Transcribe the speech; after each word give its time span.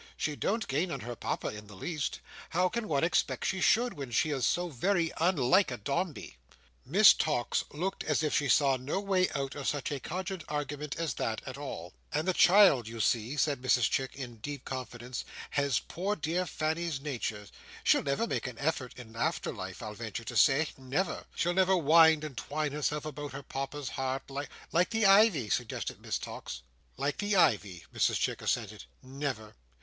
She 0.17 0.35
don't 0.35 0.67
gain 0.67 0.89
on 0.91 1.01
her 1.01 1.15
Papa 1.15 1.49
in 1.49 1.67
the 1.67 1.75
least. 1.75 2.21
How 2.49 2.69
can 2.69 2.87
one 2.87 3.03
expect 3.03 3.45
she 3.45 3.61
should, 3.61 3.93
when 3.93 4.09
she 4.09 4.31
is 4.31 4.47
so 4.47 4.67
very 4.69 5.11
unlike 5.19 5.69
a 5.69 5.77
Dombey?" 5.77 6.37
Miss 6.83 7.13
Tox 7.13 7.63
looked 7.69 8.03
as 8.05 8.23
if 8.23 8.35
she 8.35 8.49
saw 8.49 8.77
no 8.77 8.99
way 8.99 9.29
out 9.35 9.53
of 9.53 9.67
such 9.67 9.91
a 9.91 9.99
cogent 9.99 10.43
argument 10.47 10.95
as 10.95 11.13
that, 11.13 11.43
at 11.45 11.55
all. 11.55 11.93
"And 12.11 12.27
the 12.27 12.33
child, 12.33 12.87
you 12.87 12.99
see," 12.99 13.37
said 13.37 13.61
Mrs 13.61 13.87
Chick, 13.91 14.15
in 14.15 14.37
deep 14.37 14.65
confidence, 14.65 15.23
"has 15.51 15.77
poor 15.79 16.15
dear 16.15 16.47
Fanny's 16.47 16.99
nature. 16.99 17.45
She'll 17.83 18.01
never 18.01 18.25
make 18.25 18.47
an 18.47 18.57
effort 18.57 18.93
in 18.97 19.15
after 19.15 19.53
life, 19.53 19.83
I'll 19.83 19.93
venture 19.93 20.23
to 20.23 20.35
say. 20.35 20.69
Never! 20.79 21.25
She'll 21.35 21.53
never 21.53 21.77
wind 21.77 22.23
and 22.23 22.35
twine 22.35 22.71
herself 22.71 23.05
about 23.05 23.33
her 23.33 23.43
Papa's 23.43 23.89
heart 23.89 24.31
like—" 24.31 24.49
"Like 24.71 24.89
the 24.89 25.05
ivy?" 25.05 25.51
suggested 25.51 26.01
Miss 26.01 26.17
Tox. 26.17 26.63
"Like 26.97 27.19
the 27.19 27.35
ivy," 27.35 27.85
Mrs 27.93 28.15
Chick 28.15 28.41
assented. 28.41 28.85
"Never! 29.03 29.53